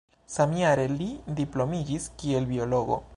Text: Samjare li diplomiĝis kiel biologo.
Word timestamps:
Samjare 0.35 0.87
li 0.93 1.09
diplomiĝis 1.41 2.09
kiel 2.23 2.53
biologo. 2.53 3.03